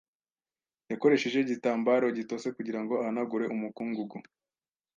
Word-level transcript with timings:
Yakoresheje 0.91 1.37
igitambaro 1.41 2.05
gitose 2.17 2.47
kugirango 2.57 2.93
ahanagure 3.01 3.45
umukungugu. 3.55 4.15